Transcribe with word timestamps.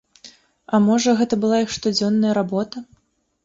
А 0.77 0.79
можа, 0.87 1.15
гэта 1.21 1.39
была 1.45 1.61
іх 1.67 1.77
штодзённая 1.77 2.33
работа? 2.41 2.87